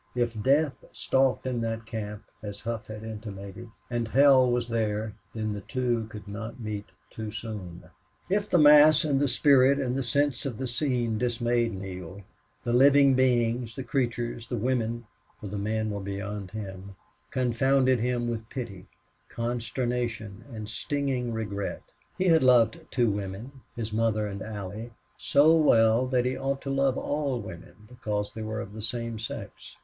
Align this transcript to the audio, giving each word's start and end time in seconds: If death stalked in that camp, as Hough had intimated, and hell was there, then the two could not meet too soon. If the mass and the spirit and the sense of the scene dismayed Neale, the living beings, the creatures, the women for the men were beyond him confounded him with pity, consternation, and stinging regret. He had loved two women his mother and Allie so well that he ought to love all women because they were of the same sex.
If 0.15 0.41
death 0.41 0.83
stalked 0.91 1.45
in 1.45 1.61
that 1.61 1.85
camp, 1.85 2.23
as 2.41 2.61
Hough 2.61 2.87
had 2.87 3.03
intimated, 3.03 3.69
and 3.87 4.07
hell 4.07 4.49
was 4.49 4.67
there, 4.67 5.13
then 5.35 5.53
the 5.53 5.61
two 5.61 6.07
could 6.07 6.27
not 6.27 6.59
meet 6.59 6.85
too 7.11 7.29
soon. 7.29 7.83
If 8.27 8.49
the 8.49 8.57
mass 8.57 9.03
and 9.03 9.19
the 9.19 9.27
spirit 9.27 9.77
and 9.77 9.95
the 9.95 10.01
sense 10.01 10.43
of 10.43 10.57
the 10.57 10.65
scene 10.65 11.19
dismayed 11.19 11.75
Neale, 11.75 12.23
the 12.63 12.73
living 12.73 13.13
beings, 13.13 13.75
the 13.75 13.83
creatures, 13.83 14.47
the 14.47 14.57
women 14.57 15.05
for 15.39 15.45
the 15.49 15.59
men 15.59 15.91
were 15.91 15.99
beyond 16.01 16.49
him 16.49 16.95
confounded 17.29 17.99
him 17.99 18.27
with 18.27 18.49
pity, 18.49 18.87
consternation, 19.29 20.45
and 20.51 20.67
stinging 20.67 21.31
regret. 21.31 21.83
He 22.17 22.23
had 22.25 22.41
loved 22.41 22.81
two 22.89 23.11
women 23.11 23.51
his 23.75 23.93
mother 23.93 24.25
and 24.25 24.41
Allie 24.41 24.93
so 25.19 25.55
well 25.55 26.07
that 26.07 26.25
he 26.25 26.35
ought 26.35 26.61
to 26.63 26.71
love 26.71 26.97
all 26.97 27.39
women 27.39 27.85
because 27.87 28.33
they 28.33 28.41
were 28.41 28.61
of 28.61 28.73
the 28.73 28.81
same 28.81 29.19
sex. 29.19 29.77